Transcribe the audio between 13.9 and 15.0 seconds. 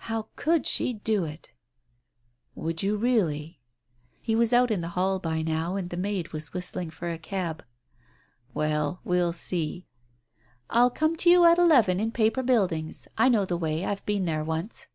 been there once."